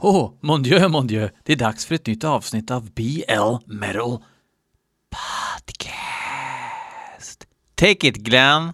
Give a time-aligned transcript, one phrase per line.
[0.00, 1.30] Oh, mon dieu, mon dieu.
[1.44, 4.18] Det är dags för ett nytt avsnitt av BL Metal
[5.10, 5.96] Podcast.
[7.74, 8.72] Take it, Glenn.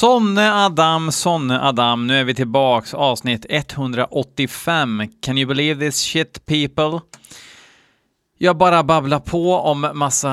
[0.00, 2.06] Sonne Adam, Sonne Adam.
[2.06, 5.02] Nu är vi tillbaks, avsnitt 185.
[5.22, 7.00] Can you believe this shit people?
[8.38, 10.30] Jag bara babblar på om massa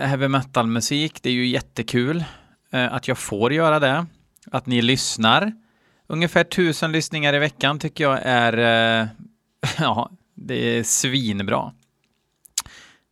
[0.00, 1.22] heavy metal-musik.
[1.22, 2.24] Det är ju jättekul
[2.72, 4.06] eh, att jag får göra det.
[4.50, 5.52] Att ni lyssnar.
[6.06, 8.52] Ungefär tusen lyssningar i veckan tycker jag är,
[9.00, 9.06] eh,
[9.78, 11.72] ja, det är svinbra.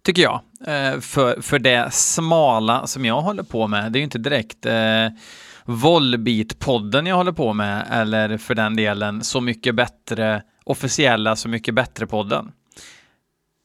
[0.02, 0.41] Tycker jag.
[0.66, 3.92] Eh, för, för det smala som jag håller på med.
[3.92, 4.66] Det är ju inte direkt
[5.67, 11.48] eh, Volbeat-podden jag håller på med, eller för den delen Så mycket bättre, officiella Så
[11.48, 12.53] mycket bättre-podden.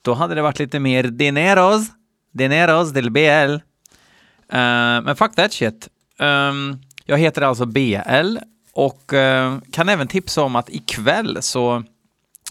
[0.02, 1.88] Då hade det varit lite mer dineros,
[2.32, 3.20] dineros del BL.
[3.20, 5.90] Uh, eh, men fuck that shit.
[6.18, 8.38] Um, jag heter alltså BL
[8.74, 11.84] och uh, kan även tipsa om att ikväll så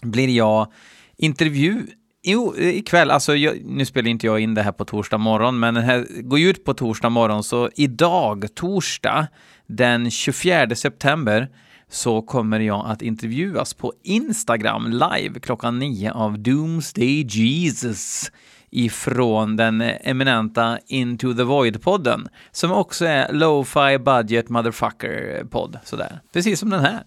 [0.01, 0.71] blir jag
[1.17, 1.87] intervju...
[2.23, 5.73] Jo, ikväll, alltså jag, nu spelar inte jag in det här på torsdag morgon, men
[5.73, 9.27] den här går ju ut på torsdag morgon, så idag, torsdag,
[9.67, 11.49] den 24 september,
[11.89, 18.31] så kommer jag att intervjuas på Instagram live klockan nio av Doomsday Jesus
[18.69, 26.19] ifrån den eminenta Into the Void-podden, som också är Lo-Fi Budget Motherfucker-podd, sådär.
[26.33, 27.03] Precis som den här.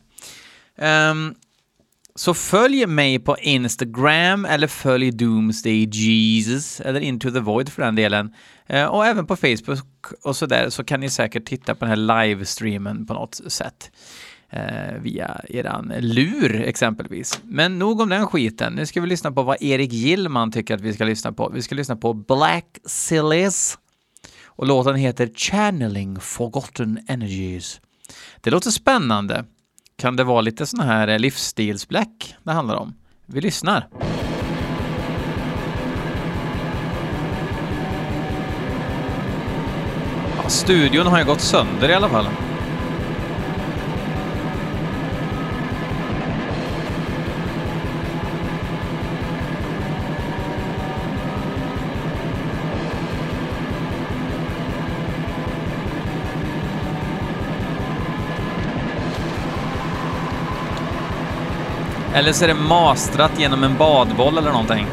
[1.11, 1.35] Um,
[2.19, 7.95] så följ mig på Instagram eller följ Doomsday Jesus eller Into the Void för den
[7.95, 8.34] delen.
[8.67, 12.27] Eh, och även på Facebook och sådär så kan ni säkert titta på den här
[12.27, 13.91] livestreamen på något sätt.
[14.51, 17.41] Eh, via eran lur exempelvis.
[17.45, 18.73] Men nog om den skiten.
[18.73, 21.51] Nu ska vi lyssna på vad Erik Gillman tycker att vi ska lyssna på.
[21.55, 23.79] Vi ska lyssna på Black Sillies
[24.45, 27.80] och låten heter Channeling Forgotten Energies.
[28.41, 29.45] Det låter spännande.
[29.96, 32.94] Kan det vara lite sån här eh, livsstilsbläck det handlar om?
[33.27, 33.88] Vi lyssnar.
[40.42, 42.27] Ja, studion har ju gått sönder i alla fall.
[62.14, 64.86] Eller så är det mastrat genom en badboll eller någonting.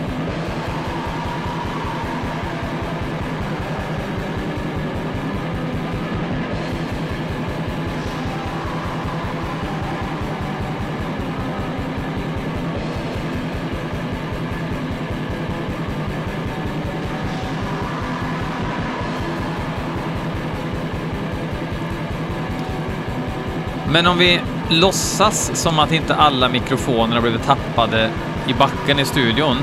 [23.91, 24.39] Men om vi
[24.71, 28.09] låtsas som att inte alla mikrofoner har blivit tappade
[28.47, 29.57] i backen i studion,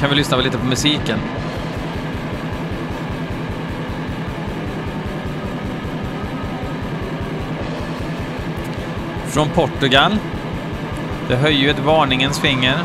[0.00, 1.18] kan vi lyssna lite på musiken.
[9.26, 10.16] Från Portugal.
[11.28, 12.78] Det höjer ju ett varningens finger.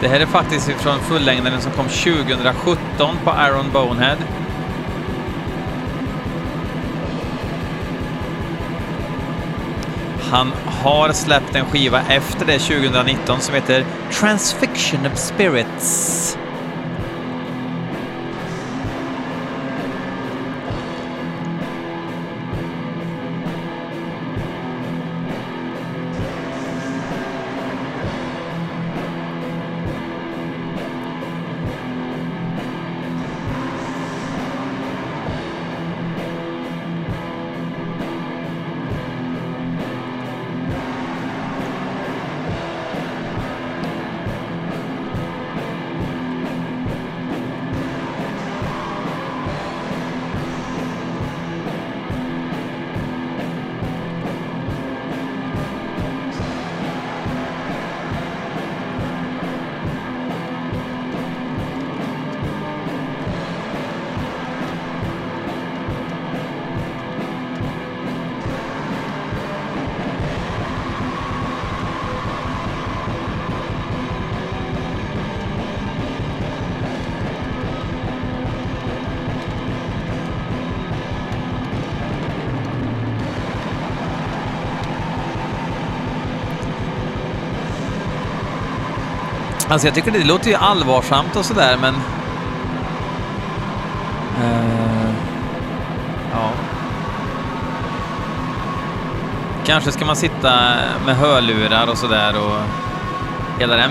[0.00, 4.16] Det här är faktiskt från fullängdaren som kom 2017 på Iron Bonehead.
[10.30, 16.38] Han har släppt en skiva efter det 2019 som heter Transfiction of Spirits.
[89.70, 91.94] Alltså jag tycker det låter ju allvarsamt och sådär, men...
[94.40, 95.10] Uh,
[96.32, 96.50] ja.
[99.66, 100.52] Kanske ska man sitta
[101.06, 102.60] med hörlurar och sådär och
[103.60, 103.90] hela den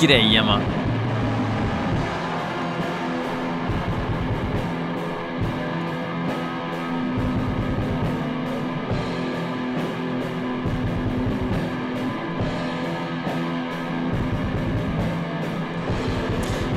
[0.00, 0.58] grejen va.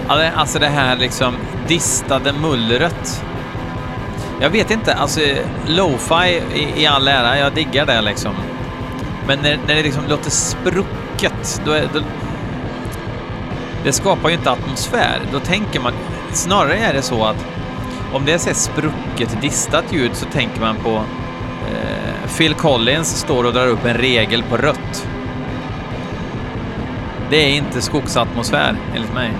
[0.08, 1.36] Ja, Alltså det här liksom
[1.68, 3.24] distade mullret.
[4.42, 5.20] Jag vet inte, alltså
[5.68, 8.36] lo-fi i, i all ära, jag diggar det liksom.
[9.28, 12.00] Men när, när det liksom låter sprucket, då är då,
[13.84, 15.20] Det skapar ju inte atmosfär.
[15.32, 15.94] Då tänker man,
[16.32, 17.46] snarare är det så att
[18.14, 20.96] om det är så sprucket, distat ljud så tänker man på
[21.72, 25.08] eh, Phil Collins står och drar upp en regel på rött.
[27.30, 29.32] Det är inte skogsatmosfär, enligt mig.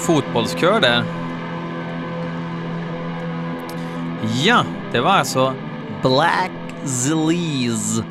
[0.00, 1.04] Fotbollskör där.
[4.44, 5.54] Ja, det var alltså
[6.02, 6.50] Black
[6.84, 8.04] Zleeze.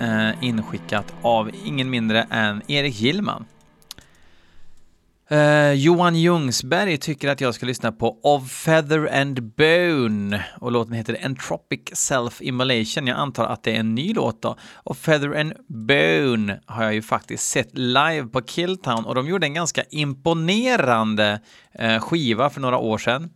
[0.00, 3.44] Eh, inskickat av ingen mindre än Erik Gillman.
[5.32, 10.92] Eh, Johan Ljungsberg tycker att jag ska lyssna på Of Feather and Bone och låten
[10.92, 13.08] heter Entropic Self-Immolation.
[13.08, 14.56] Jag antar att det är en ny låt då.
[14.84, 19.46] Of Feather and Bone har jag ju faktiskt sett live på Killtown och de gjorde
[19.46, 21.40] en ganska imponerande
[21.72, 23.30] eh, skiva för några år sedan.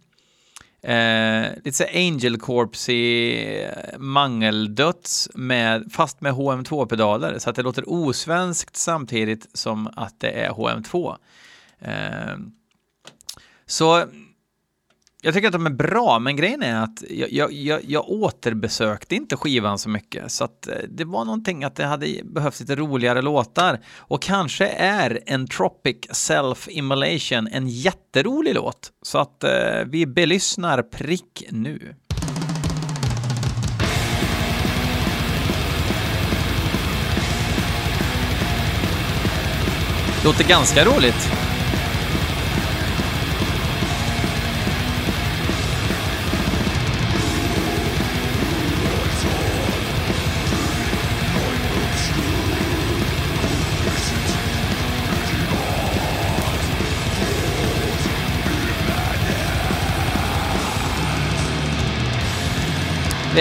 [0.82, 7.84] Eh, lite så Angel Corps i mangeldöds med, fast med HM2-pedaler så att det låter
[7.86, 11.16] osvenskt samtidigt som att det är HM2.
[11.80, 12.52] Ehm,
[13.66, 14.06] så
[15.22, 19.14] jag tycker att de är bra, men grejen är att jag, jag, jag, jag återbesökte
[19.14, 22.76] inte skivan så mycket, så att eh, det var någonting att det hade behövts lite
[22.76, 23.80] roligare låtar.
[23.96, 29.50] Och kanske är Entropic Self-Immolation en jätterolig låt, så att eh,
[29.86, 31.94] vi belyssnar prick nu.
[40.24, 41.45] Låter ganska roligt.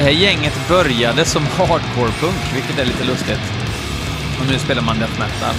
[0.06, 3.40] Här gänget började som hardcore-punk, vilket är lite lustigt.
[4.40, 5.56] Och nu spelar man death metal.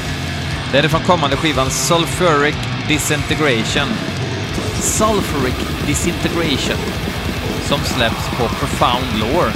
[0.73, 2.57] Det är från kommande skivan Sulfuric
[2.89, 3.89] Disintegration.
[4.81, 5.55] Sulfuric
[5.87, 6.77] Disintegration.
[7.63, 9.53] Som släpps på Profound Lore.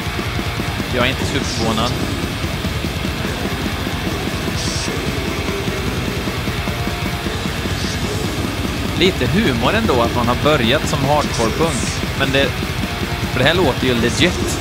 [0.94, 1.92] Jag är inte superförvånad.
[8.98, 12.04] Lite humor ändå att man har börjat som hardcore-punk.
[12.18, 12.48] Men det...
[13.32, 14.58] För det här låter ju legit.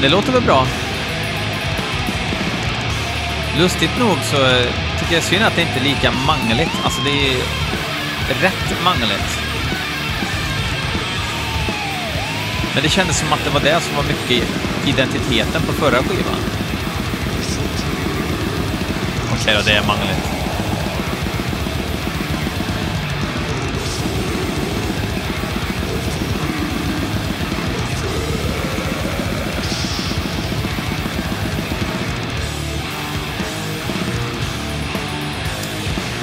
[0.00, 0.66] Men det låter väl bra.
[3.58, 4.36] Lustigt nog så
[4.98, 6.70] tycker jag synd att det inte är lika mangligt.
[6.84, 7.36] Alltså det är
[8.42, 9.38] rätt mangligt.
[12.74, 14.48] Men det kändes som att det var det som var mycket
[14.86, 16.40] identiteten på förra skivan.
[19.32, 20.39] Okej då, det är mangligt.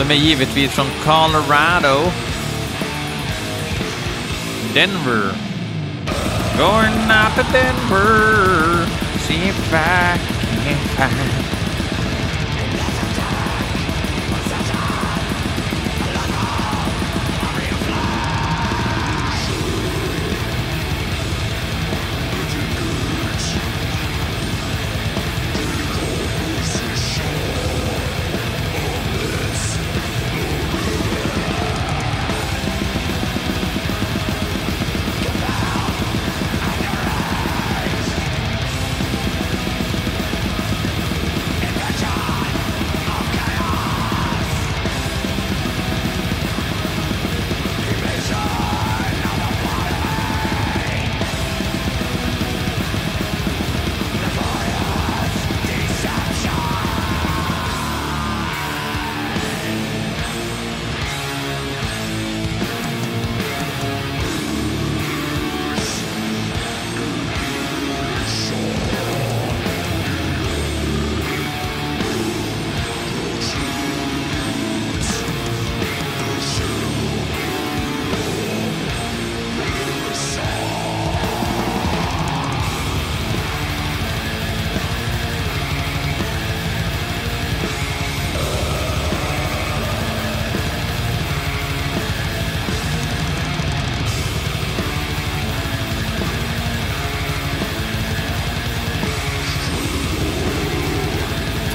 [0.08, 2.12] De är givetvis från Colorado.
[4.74, 5.32] Denver.
[6.58, 8.88] Going up to Denver.
[9.20, 10.18] See if I
[10.64, 11.47] can find.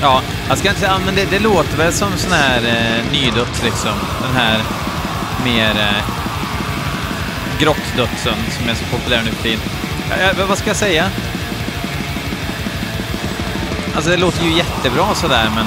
[0.02, 3.62] Ja, jag ska inte säga, men det, det låter väl som sån här eh, nydött
[3.64, 3.92] liksom.
[4.22, 4.60] Den här
[5.44, 6.04] mer eh,
[7.58, 9.60] grottdödsen som är så populär nu för tiden.
[10.10, 11.10] Ja, ja, vad ska jag säga?
[13.94, 15.66] Alltså det låter ju jättebra sådär, men...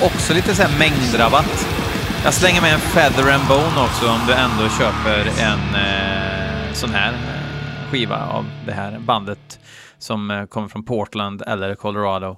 [0.00, 1.68] Också lite så här mängdrabatt.
[2.24, 6.94] Jag slänger med en Feather and Bone också om du ändå köper en eh, sån
[6.94, 7.37] här
[7.90, 9.60] skiva av det här bandet
[9.98, 12.36] som eh, kommer från Portland eller Colorado.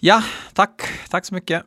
[0.00, 0.22] Ja,
[0.52, 0.82] tack.
[1.10, 1.62] Tack så mycket.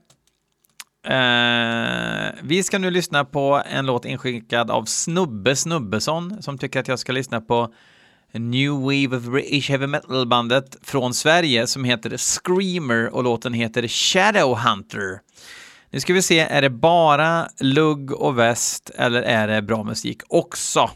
[1.06, 6.88] Eh, vi ska nu lyssna på en låt inskickad av Snubbe Snubbesson som tycker att
[6.88, 7.74] jag ska lyssna på
[8.34, 15.20] New Wave of British Heavy Metal-bandet från Sverige som heter Screamer och låten heter Shadowhunter.
[15.90, 20.22] Nu ska vi se, är det bara lugg och väst eller är det bra musik
[20.30, 20.90] också?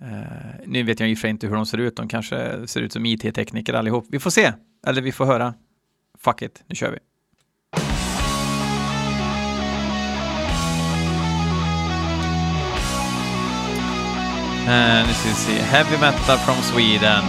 [0.00, 2.66] Eh, nu vet jag i och för sig inte hur de ser ut, de kanske
[2.66, 4.06] ser ut som IT-tekniker allihop.
[4.08, 4.52] Vi får se,
[4.86, 5.54] eller vi får höra.
[6.18, 6.98] Fuck it, nu kör vi.
[14.68, 15.62] Eh, nu ska vi se.
[15.62, 17.22] Heavy metal from Sweden.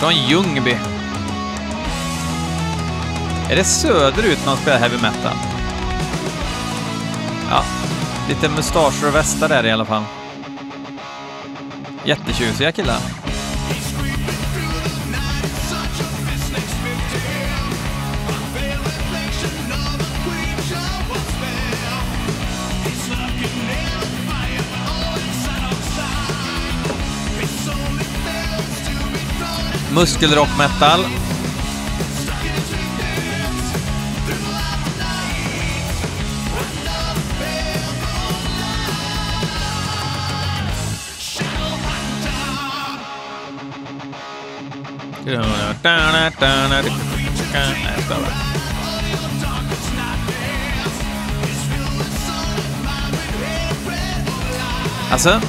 [0.00, 0.76] Från Ljungby.
[3.50, 5.36] Är det söderut man spelar heavy metal?
[7.50, 7.64] Ja,
[8.28, 10.02] lite mustascher och västar där i alla fall.
[12.04, 13.00] Jättetjusiga killar.
[29.90, 31.19] Muskelrock metal.
[55.10, 55.40] Alltså,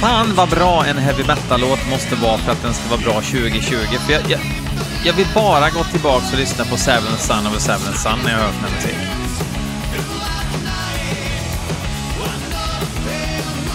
[0.00, 3.74] fan vad bra en heavy metal-låt måste vara för att den ska vara bra 2020.
[4.06, 4.40] För jag, jag,
[5.04, 8.30] jag vill bara gå tillbaka och lyssna på Seven Sun of a Seven Sun när
[8.30, 9.08] jag hör den här musiken.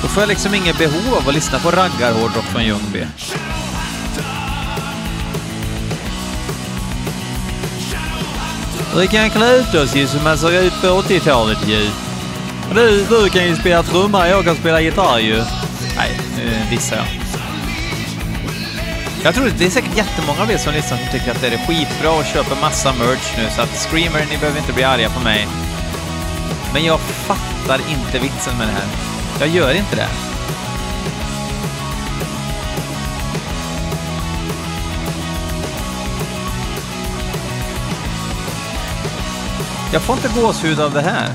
[0.01, 3.05] Då får jag liksom inget behov av att lyssna på raggarhårdrock från Ljungby.
[8.99, 11.89] Vi kan klä ut oss ju som man såg ut på 80-talet ju.
[12.75, 15.43] Du, du kan ju spela trumma, jag kan spela gitarr ju.
[15.97, 17.05] Nej, nu dissar jag.
[19.23, 21.57] Jag tror det är säkert jättemånga av er som lyssnar som tycker att det är
[21.67, 25.19] skitbra och köper massa merch nu, så att Screamer, ni behöver inte bli arga på
[25.19, 25.47] mig.
[26.73, 28.87] Men jag fattar inte vitsen med det här.
[29.39, 30.26] Jag gör inte det.
[39.93, 41.29] Jag får inte gåshud av det här.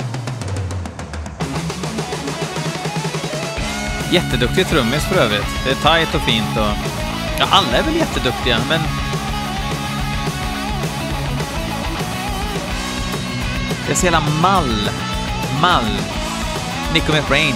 [4.13, 5.47] Jätteduktig trummis för övrigt.
[5.65, 6.77] Det är tight och fint och...
[7.39, 8.81] Ja, alla är väl jätteduktiga, men...
[13.87, 14.91] Det är så jävla mall.
[15.61, 15.99] Mall.
[16.95, 17.55] Nico McBrain.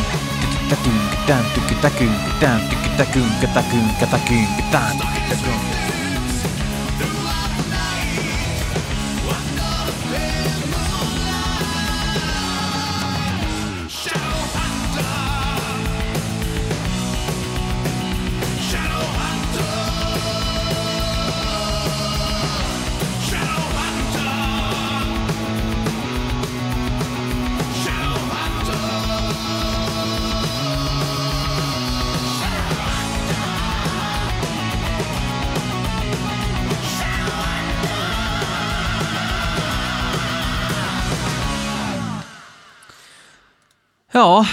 [44.12, 44.46] Ja,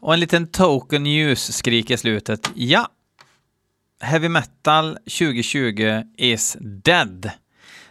[0.00, 2.50] och en liten token news skrik i slutet.
[2.54, 2.88] Ja,
[4.00, 7.30] heavy metal 2020 is dead.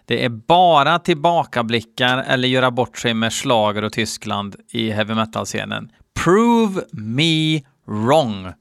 [0.06, 5.92] Det är bara tillbakablickar eller göra bort sig med slager och Tyskland i heavy metal-scenen.
[6.14, 8.54] Prove me wrong.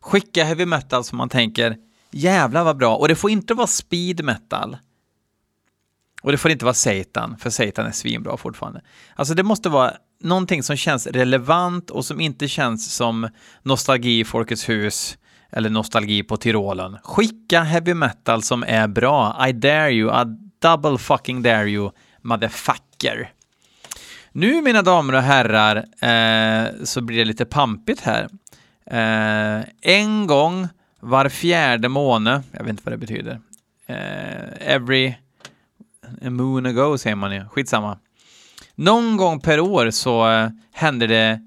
[0.00, 1.76] Skicka heavy metal som man tänker
[2.10, 2.96] jävlar vad bra.
[2.96, 4.76] Och det får inte vara speed metal.
[6.22, 8.80] Och det får inte vara Satan, för Satan är svinbra fortfarande.
[9.14, 13.28] Alltså det måste vara någonting som känns relevant och som inte känns som
[13.62, 15.18] nostalgi i Folkets hus
[15.52, 16.98] eller nostalgi på Tyrolen.
[17.02, 19.46] Skicka heavy metal som är bra.
[19.48, 20.24] I dare you, I
[20.58, 21.90] double fucking dare you,
[22.22, 23.30] motherfucker.
[24.32, 28.28] Nu, mina damer och herrar, eh, så blir det lite pampigt här.
[28.86, 30.68] Eh, en gång
[31.00, 32.42] var fjärde måne.
[32.52, 33.40] jag vet inte vad det betyder.
[33.86, 35.14] Eh, every
[36.20, 37.98] moon ago säger man ju, skitsamma.
[38.74, 41.40] Någon gång per år så eh, händer det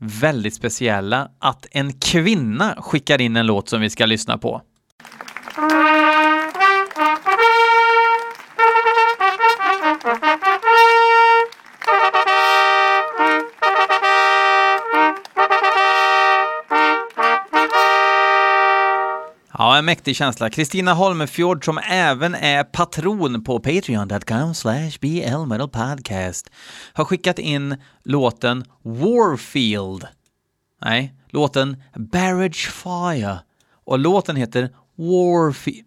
[0.00, 4.62] väldigt speciella att en kvinna skickar in en låt som vi ska lyssna på.
[19.82, 20.50] En mäktig känsla.
[20.50, 26.50] Kristina Holmefjord som även är patron på patreon.com slash blmetalpodcast
[26.92, 30.06] har skickat in låten Warfield.
[30.84, 33.38] Nej, låten Barrage Fire.
[33.84, 35.86] Och låten heter Warfield.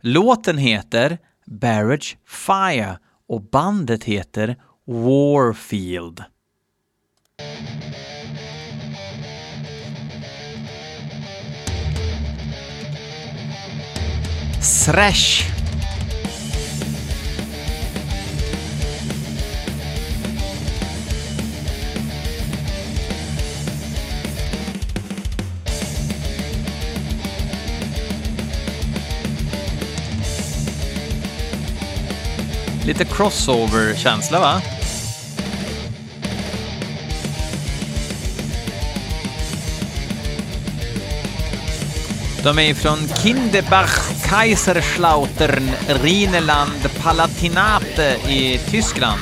[0.00, 6.24] Låten heter Barrage Fire och bandet heter Warfield.
[14.66, 15.44] Thrash.
[32.84, 34.62] Lite crossover-känsla, va?
[42.42, 49.20] De är från Kinderbach, Kaiserslautern, Rhineland, Palatinate i Tyskland.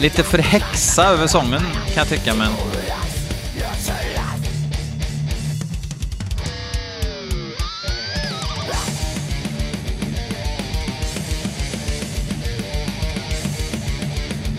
[0.00, 2.71] Lite för häxa över sången kan jag tycka, men...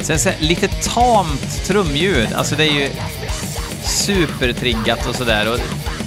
[0.04, 2.90] Sen så, lite tamt trumljud, alltså det är ju
[3.84, 5.60] supertriggat och sådär och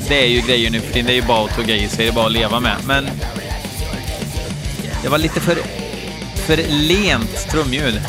[0.08, 2.04] det är ju grejer nu för tiden, det är ju bara att tugga i sig,
[2.04, 2.76] det är bara att leva med.
[2.86, 3.08] Men
[5.02, 5.58] det var lite för,
[6.34, 8.00] för lent trumljud.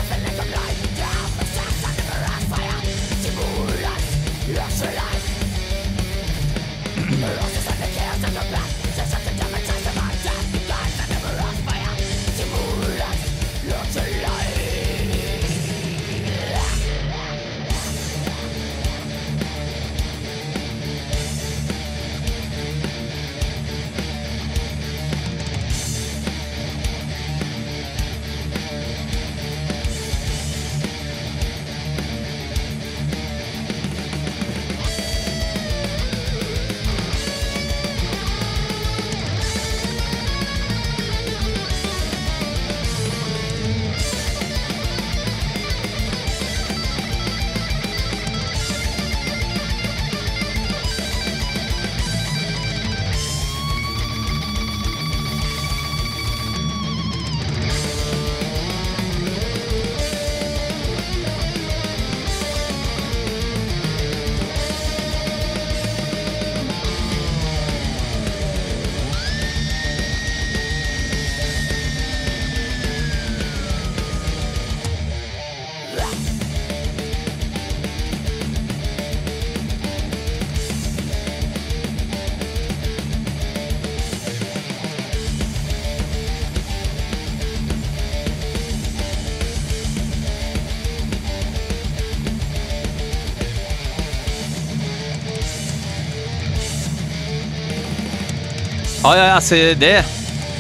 [99.08, 100.06] Ja, ja, alltså det...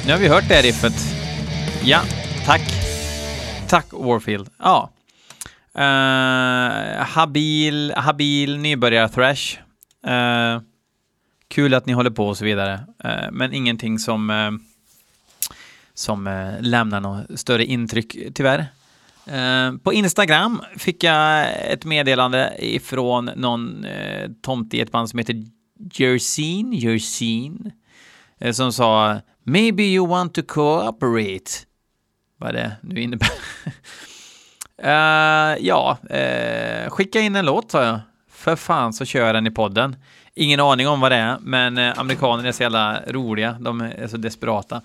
[0.05, 0.93] Nu har vi hört det riffet.
[1.83, 2.01] Ja,
[2.45, 2.61] tack.
[3.69, 4.49] Tack Warfield.
[4.59, 4.89] Ja.
[5.75, 9.57] Uh, habil, habil nybörjar-thrash.
[10.07, 10.61] Uh, eh,
[11.47, 12.73] kul att ni håller på och så vidare.
[13.05, 14.51] Uh, men ingenting som, uh,
[15.93, 18.65] som uh, lämnar något större intryck, tyvärr.
[19.27, 25.19] Uh, på Instagram fick jag ett meddelande ifrån någon uh, tomte i ett band som
[25.19, 25.43] heter
[25.93, 26.73] Jersin.
[26.73, 27.57] Jersin.
[27.65, 27.71] uh,
[28.39, 31.51] Eh, som sa “Maybe you want to cooperate”.
[32.39, 33.29] Vad det nu innebär.
[34.83, 37.99] Uh, ja, uh, skicka in en låt sa jag.
[38.31, 39.95] För fan så kör jag den i podden.
[40.35, 43.57] Ingen aning om vad det är, men uh, amerikaner är så jävla roliga.
[43.59, 44.81] De är så desperata.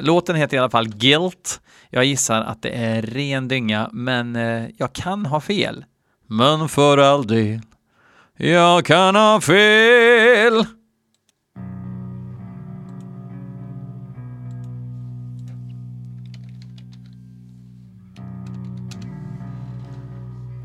[0.00, 1.60] låten heter i alla fall Guilt.
[1.90, 4.34] Jag gissar att det är ren dynga, men
[4.76, 5.84] jag kan ha fel.
[6.26, 7.60] Men för all del,
[8.36, 10.66] jag kan ha fel.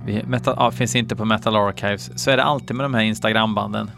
[0.06, 3.02] Vi, metal, ja, finns inte på Metal Archives, så är det alltid med de här
[3.02, 3.92] Instagram-banden.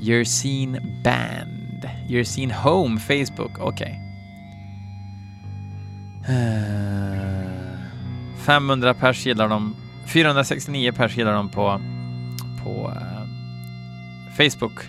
[0.00, 0.72] You're seen
[1.04, 1.90] band.
[2.08, 3.58] You're seen home Facebook.
[3.58, 4.00] Okej.
[6.20, 6.34] Okay.
[6.34, 7.78] Uh,
[8.46, 9.76] 500 pers gillar de.
[10.06, 11.80] 469 pers gillar de på,
[12.64, 13.26] på uh,
[14.36, 14.80] Facebook.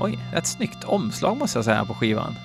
[0.00, 2.36] Oj, ett snyggt omslag måste jag säga på skivan.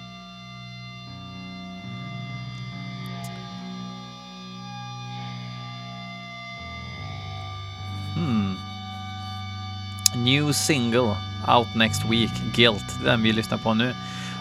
[10.23, 11.15] New single
[11.47, 13.95] out next week, Guilt, den vi lyssnar på nu.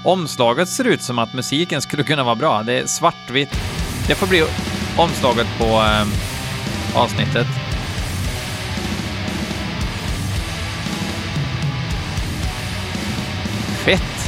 [0.04, 2.62] Omslaget ser ut som att musiken skulle kunna vara bra.
[2.62, 3.60] Det är svartvitt.
[4.06, 4.44] Det får bli
[4.98, 6.06] omslaget på eh,
[6.94, 7.46] avsnittet.
[13.84, 14.21] Fett!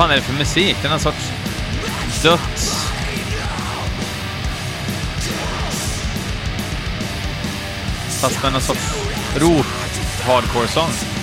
[0.00, 0.76] Fan är det för musik?
[0.82, 1.32] Det är någon sorts
[2.22, 2.86] döds...
[8.20, 8.94] Fast med någon sorts
[9.36, 9.66] rop
[10.26, 11.19] hardcore-sång.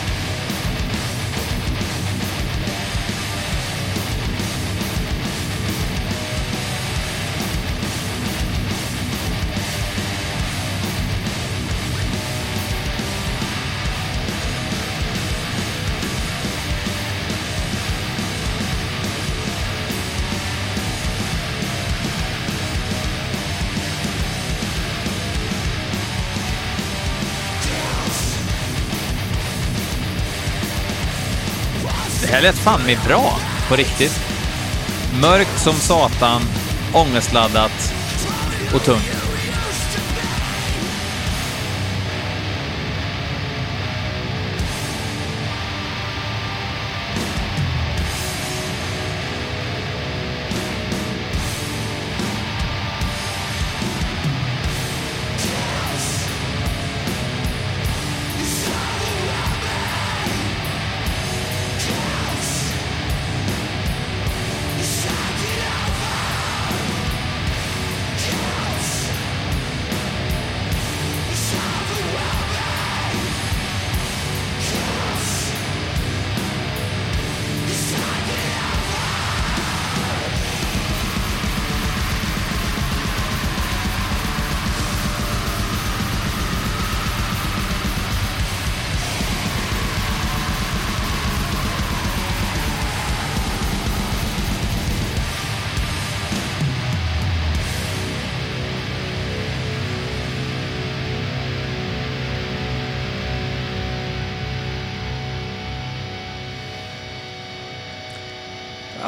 [32.37, 34.19] Här lät fan mig bra, på riktigt.
[35.21, 36.41] Mörkt som satan,
[36.93, 37.93] ångestladdat
[38.73, 39.26] och tungt.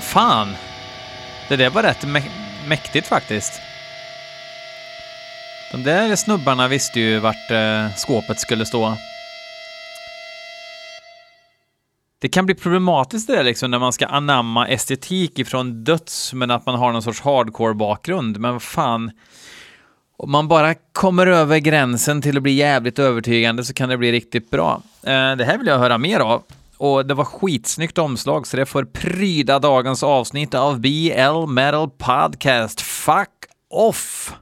[0.10, 0.56] Fan!
[1.50, 2.22] Det där var rätt mä
[2.68, 3.62] mäktigt faktiskt.
[5.72, 8.98] De där snubbarna visste ju vart eh, skåpet skulle stå.
[12.22, 16.52] Det kan bli problematiskt det där liksom när man ska anamma estetik ifrån döds men
[16.52, 18.38] att man har någon sorts hardcore-bakgrund.
[18.38, 19.12] Men vad fan,
[20.18, 24.12] om man bara kommer över gränsen till att bli jävligt övertygande så kan det bli
[24.12, 24.82] riktigt bra.
[25.04, 26.44] Eh, det här vill jag höra mer av.
[26.80, 32.82] Och det var skitsnyggt omslag så det får pryda dagens avsnitt av BL Metal Podcast.
[32.82, 33.30] Fuck
[33.70, 34.34] off!